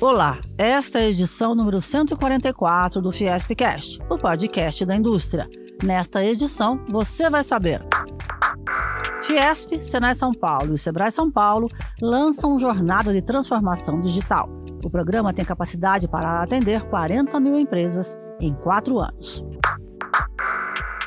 [0.00, 5.46] Olá, esta é a edição número 144 do Fiespcast, o podcast da indústria.
[5.84, 7.84] Nesta edição, você vai saber.
[9.22, 11.66] Fiesp, Senai São Paulo e Sebrae São Paulo
[12.00, 14.48] lançam jornada de transformação digital.
[14.82, 19.44] O programa tem capacidade para atender 40 mil empresas em quatro anos.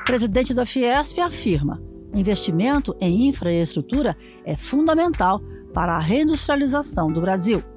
[0.02, 1.82] O presidente da Fiesp afirma:
[2.14, 4.16] investimento em infraestrutura
[4.46, 5.42] é fundamental
[5.74, 7.73] para a reindustrialização do Brasil.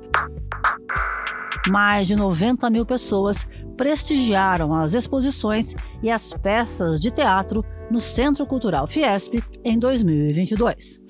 [1.69, 8.47] Mais de 90 mil pessoas prestigiaram as exposições e as peças de teatro no Centro
[8.47, 11.01] Cultural Fiesp em 2022.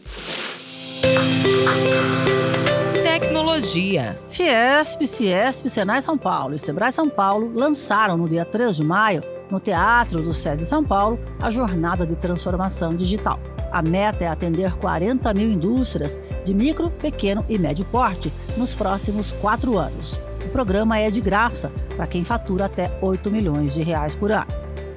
[3.02, 4.18] Tecnologia.
[4.28, 9.22] Fiesp, Ciesp, Senai São Paulo e Sebrae São Paulo lançaram no dia 3 de maio,
[9.50, 13.38] no Teatro do SESI São Paulo, a Jornada de Transformação Digital.
[13.72, 19.32] A meta é atender 40 mil indústrias de micro, pequeno e médio porte nos próximos
[19.32, 20.20] quatro anos.
[20.46, 24.46] O programa é de graça para quem fatura até 8 milhões de reais por ano.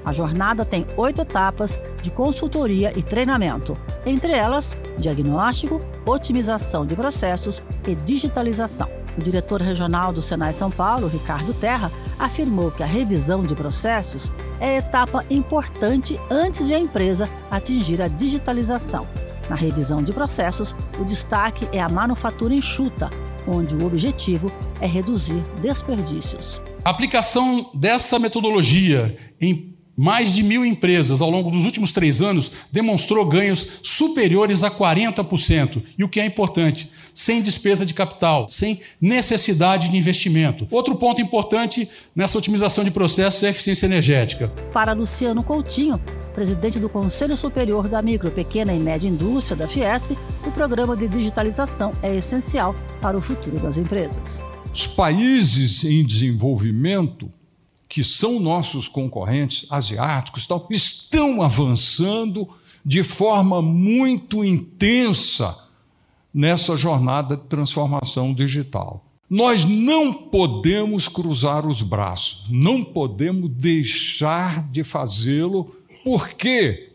[0.06, 3.76] A jornada tem oito etapas de consultoria e treinamento,
[4.06, 8.88] entre elas diagnóstico, otimização de processos e digitalização.
[9.18, 14.32] O diretor regional do Senai São Paulo, Ricardo Terra, afirmou que a revisão de processos
[14.60, 19.08] é etapa importante antes de a empresa atingir a digitalização.
[19.50, 23.10] Na revisão de processos, o destaque é a manufatura enxuta,
[23.48, 26.62] onde o objetivo é reduzir desperdícios.
[26.84, 32.50] A aplicação dessa metodologia em mais de mil empresas ao longo dos últimos três anos
[32.72, 35.84] demonstrou ganhos superiores a 40%.
[35.98, 40.66] E o que é importante, sem despesa de capital, sem necessidade de investimento.
[40.72, 44.48] Outro ponto importante nessa otimização de processos é a eficiência energética.
[44.72, 46.00] Para Luciano Coutinho,
[46.40, 51.06] presidente do Conselho Superior da Micro, Pequena e Média Indústria da Fiesp, o programa de
[51.06, 54.42] digitalização é essencial para o futuro das empresas.
[54.74, 57.30] Os países em desenvolvimento
[57.90, 62.48] que são nossos concorrentes asiáticos, estão avançando
[62.86, 65.68] de forma muito intensa
[66.34, 69.04] nessa jornada de transformação digital.
[69.30, 75.76] Nós não podemos cruzar os braços, não podemos deixar de fazê-lo,
[76.10, 76.94] porque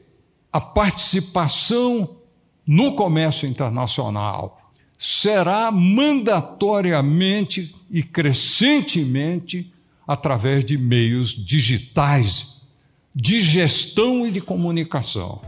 [0.52, 2.16] a participação
[2.66, 9.72] no comércio internacional será mandatoriamente e crescentemente
[10.04, 12.62] através de meios digitais
[13.14, 15.40] de gestão e de comunicação.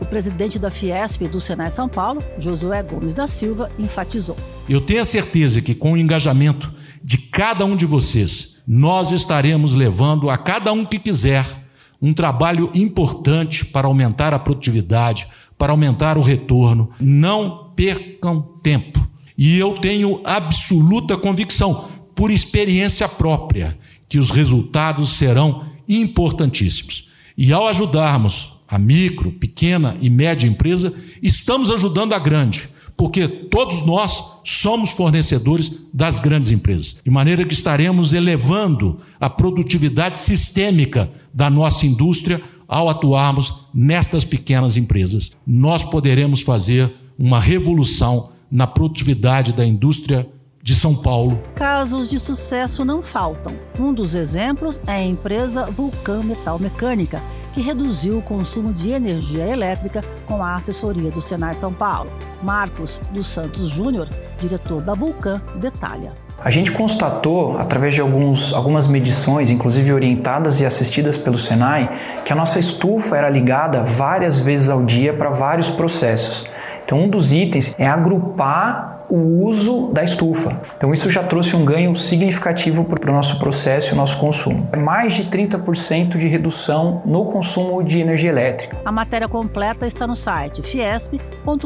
[0.00, 4.36] O presidente da Fiesp do Senai São Paulo, Josué Gomes da Silva, enfatizou.
[4.68, 9.74] Eu tenho a certeza que com o engajamento de cada um de vocês, nós estaremos
[9.74, 11.66] levando a cada um que quiser
[12.00, 15.26] um trabalho importante para aumentar a produtividade,
[15.56, 16.90] para aumentar o retorno.
[17.00, 19.06] Não percam tempo.
[19.36, 23.78] E eu tenho absoluta convicção, por experiência própria,
[24.08, 27.08] que os resultados serão importantíssimos.
[27.36, 30.92] E ao ajudarmos a micro, pequena e média empresa,
[31.22, 36.96] estamos ajudando a grande, porque todos nós somos fornecedores das grandes empresas.
[37.04, 44.76] De maneira que estaremos elevando a produtividade sistêmica da nossa indústria ao atuarmos nestas pequenas
[44.76, 45.30] empresas.
[45.46, 50.28] Nós poderemos fazer uma revolução na produtividade da indústria
[50.60, 51.40] de São Paulo.
[51.54, 53.54] Casos de sucesso não faltam.
[53.78, 57.22] Um dos exemplos é a empresa Vulcan Metal Mecânica,
[57.58, 62.08] que reduziu o consumo de energia elétrica com a assessoria do Senai São Paulo.
[62.40, 64.08] Marcos dos Santos Júnior,
[64.40, 66.12] diretor da Vulcan, detalha.
[66.38, 71.90] A gente constatou, através de alguns, algumas medições, inclusive orientadas e assistidas pelo Senai,
[72.24, 76.46] que a nossa estufa era ligada várias vezes ao dia para vários processos.
[76.88, 80.58] Então, um dos itens é agrupar o uso da estufa.
[80.74, 84.66] Então isso já trouxe um ganho significativo para o nosso processo e o nosso consumo.
[84.72, 88.78] É mais de 30% de redução no consumo de energia elétrica.
[88.86, 91.62] A matéria completa está no site fiesp.com.br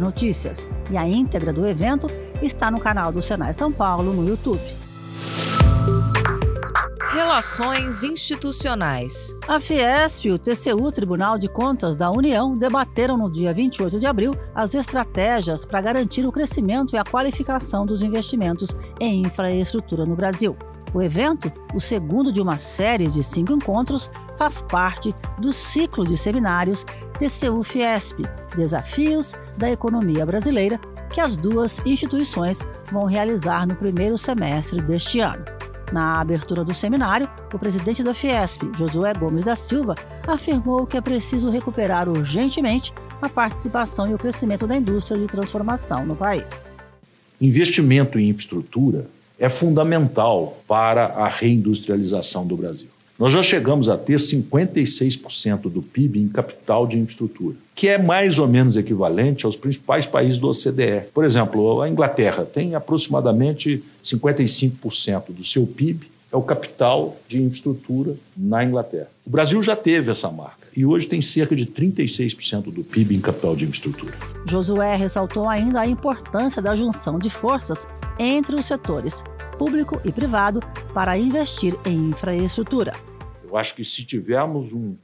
[0.00, 2.06] notícias e a íntegra do evento
[2.42, 4.85] está no canal do Senai São Paulo no YouTube.
[7.16, 9.34] Relações institucionais.
[9.48, 14.04] A Fiesp e o TCU, Tribunal de Contas da União, debateram no dia 28 de
[14.04, 20.14] abril as estratégias para garantir o crescimento e a qualificação dos investimentos em infraestrutura no
[20.14, 20.54] Brasil.
[20.92, 26.18] O evento, o segundo de uma série de cinco encontros, faz parte do ciclo de
[26.18, 26.84] seminários
[27.18, 28.20] TCU Fiesp
[28.54, 30.78] Desafios da Economia Brasileira,
[31.10, 32.58] que as duas instituições
[32.92, 35.55] vão realizar no primeiro semestre deste ano.
[35.92, 39.94] Na abertura do seminário, o presidente da Fiesp, Josué Gomes da Silva,
[40.26, 42.92] afirmou que é preciso recuperar urgentemente
[43.22, 46.70] a participação e o crescimento da indústria de transformação no país.
[47.40, 49.06] Investimento em infraestrutura
[49.38, 52.88] é fundamental para a reindustrialização do Brasil.
[53.18, 58.38] Nós já chegamos a ter 56% do PIB em capital de infraestrutura, que é mais
[58.38, 61.06] ou menos equivalente aos principais países do OCDE.
[61.14, 68.14] Por exemplo, a Inglaterra tem aproximadamente 55% do seu PIB é o capital de infraestrutura
[68.36, 69.08] na Inglaterra.
[69.26, 73.20] O Brasil já teve essa marca e hoje tem cerca de 36% do PIB em
[73.20, 74.12] capital de infraestrutura.
[74.46, 77.86] Josué ressaltou ainda a importância da junção de forças
[78.18, 79.22] entre os setores
[79.56, 80.60] público e privado
[80.92, 82.92] para investir em infraestrutura.
[83.44, 84.96] Eu acho que se tivermos um,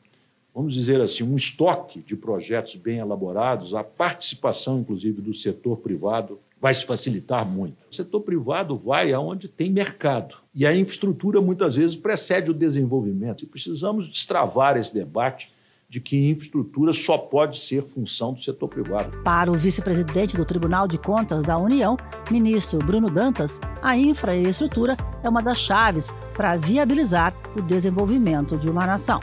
[0.54, 6.38] vamos dizer assim, um estoque de projetos bem elaborados, a participação, inclusive, do setor privado
[6.60, 7.76] vai se facilitar muito.
[7.90, 10.36] O setor privado vai aonde tem mercado.
[10.54, 13.42] E a infraestrutura, muitas vezes, precede o desenvolvimento.
[13.42, 15.50] E precisamos destravar esse debate
[15.92, 19.14] de que infraestrutura só pode ser função do setor privado.
[19.22, 21.98] Para o vice-presidente do Tribunal de Contas da União,
[22.30, 28.86] ministro Bruno Dantas, a infraestrutura é uma das chaves para viabilizar o desenvolvimento de uma
[28.86, 29.20] nação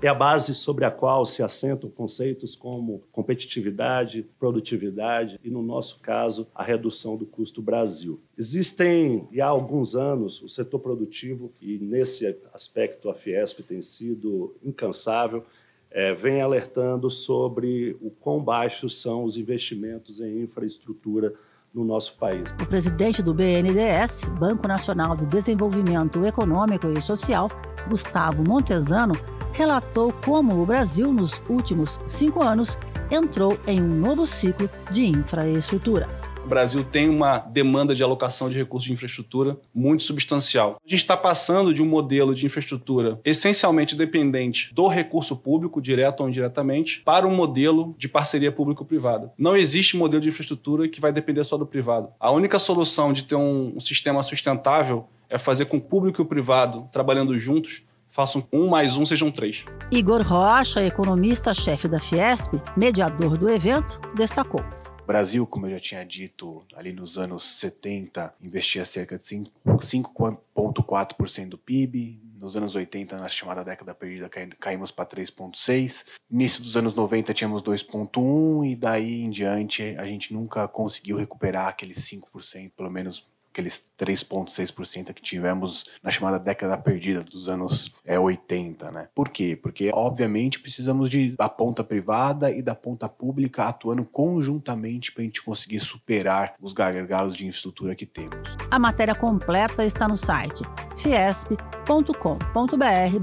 [0.00, 5.98] é a base sobre a qual se assentam conceitos como competitividade, produtividade e, no nosso
[5.98, 8.20] caso, a redução do custo Brasil.
[8.38, 15.44] Existem, há alguns anos, o setor produtivo, e nesse aspecto a Fiesp tem sido incansável,
[15.90, 21.32] é, vem alertando sobre o quão baixos são os investimentos em infraestrutura
[21.74, 22.48] no nosso país.
[22.60, 27.50] O presidente do BNDES, Banco Nacional de Desenvolvimento Econômico e Social,
[27.88, 29.14] Gustavo Montesano,
[29.52, 32.76] relatou como o Brasil, nos últimos cinco anos,
[33.10, 36.06] entrou em um novo ciclo de infraestrutura.
[36.48, 40.78] O Brasil tem uma demanda de alocação de recursos de infraestrutura muito substancial.
[40.82, 46.22] A gente está passando de um modelo de infraestrutura essencialmente dependente do recurso público, direto
[46.22, 49.30] ou indiretamente, para um modelo de parceria público-privada.
[49.36, 52.08] Não existe modelo de infraestrutura que vai depender só do privado.
[52.18, 56.26] A única solução de ter um, sistema sustentável é fazer com o público e o
[56.26, 59.66] privado trabalhando juntos façam um mais um sejam três.
[59.90, 64.64] Igor Rocha, economista-chefe da Fiesp, mediador do evento, destacou.
[65.08, 71.56] Brasil, como eu já tinha dito, ali nos anos 70, investia cerca de 5,4% do
[71.56, 72.20] PIB.
[72.38, 74.28] Nos anos 80, na chamada década perdida,
[74.60, 76.04] caímos para 3,6%.
[76.30, 81.68] Início dos anos 90, tínhamos 2,1%, e daí em diante a gente nunca conseguiu recuperar
[81.68, 83.26] aqueles 5%, pelo menos
[83.58, 89.08] aqueles 3,6% que tivemos na chamada década perdida dos anos é, 80, né?
[89.14, 89.58] Por quê?
[89.60, 95.24] Porque, obviamente, precisamos de, da ponta privada e da ponta pública atuando conjuntamente para a
[95.24, 98.56] gente conseguir superar os gargalos de infraestrutura que temos.
[98.70, 100.62] A matéria completa está no site
[100.96, 101.66] fiesp.com.br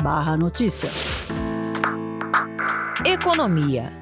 [0.03, 0.93] barra notícias.
[3.05, 3.93] Economia.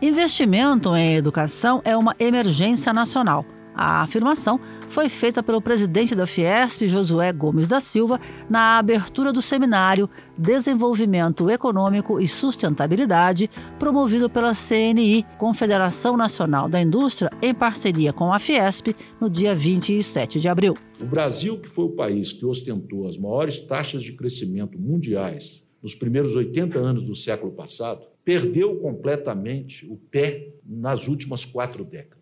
[0.00, 3.44] Investimento em educação é uma emergência nacional.
[3.74, 9.40] A afirmação foi feita pelo presidente da Fiesp, Josué Gomes da Silva, na abertura do
[9.40, 13.48] seminário Desenvolvimento Econômico e Sustentabilidade,
[13.78, 20.38] promovido pela CNI, Confederação Nacional da Indústria, em parceria com a Fiesp, no dia 27
[20.38, 20.76] de abril.
[21.00, 25.94] O Brasil, que foi o país que ostentou as maiores taxas de crescimento mundiais nos
[25.94, 32.21] primeiros 80 anos do século passado, perdeu completamente o pé nas últimas quatro décadas.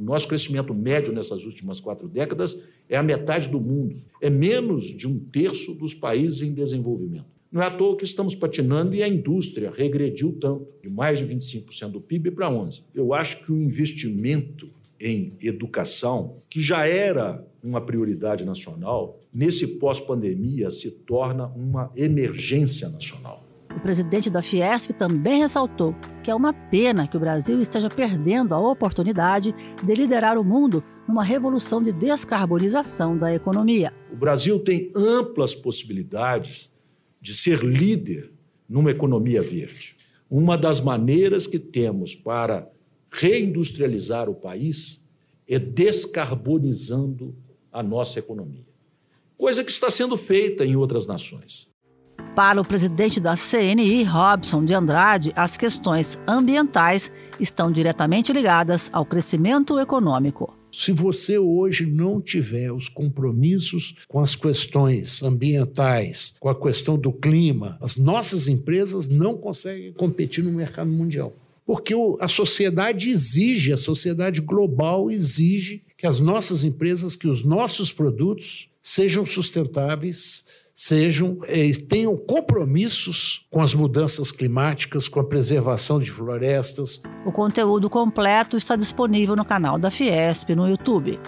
[0.00, 2.58] O nosso crescimento médio nessas últimas quatro décadas
[2.88, 7.26] é a metade do mundo, é menos de um terço dos países em desenvolvimento.
[7.52, 11.26] Não é à toa que estamos patinando e a indústria regrediu tanto, de mais de
[11.26, 12.82] 25% do PIB para 11%.
[12.94, 20.70] Eu acho que o investimento em educação, que já era uma prioridade nacional, nesse pós-pandemia
[20.70, 23.49] se torna uma emergência nacional.
[23.76, 28.54] O presidente da Fiesp também ressaltou que é uma pena que o Brasil esteja perdendo
[28.54, 33.92] a oportunidade de liderar o mundo numa revolução de descarbonização da economia.
[34.12, 36.70] O Brasil tem amplas possibilidades
[37.20, 38.32] de ser líder
[38.68, 39.96] numa economia verde.
[40.28, 42.70] Uma das maneiras que temos para
[43.10, 45.02] reindustrializar o país
[45.48, 47.34] é descarbonizando
[47.72, 48.64] a nossa economia.
[49.36, 51.69] Coisa que está sendo feita em outras nações.
[52.34, 59.04] Para o presidente da CNI, Robson de Andrade, as questões ambientais estão diretamente ligadas ao
[59.04, 60.54] crescimento econômico.
[60.72, 67.12] Se você hoje não tiver os compromissos com as questões ambientais, com a questão do
[67.12, 71.34] clima, as nossas empresas não conseguem competir no mercado mundial.
[71.66, 77.92] Porque a sociedade exige, a sociedade global exige que as nossas empresas, que os nossos
[77.92, 80.44] produtos sejam sustentáveis,
[80.80, 87.02] sejam eh, tenham compromissos com as mudanças climáticas, com a preservação de florestas.
[87.26, 91.20] O conteúdo completo está disponível no canal da Fiesp no YouTube.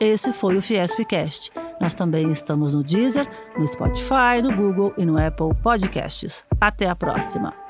[0.00, 1.50] Esse foi o Fiespcast.
[1.81, 6.45] Nós também estamos no Deezer, no Spotify, no Google e no Apple Podcasts.
[6.61, 7.67] Até a próxima!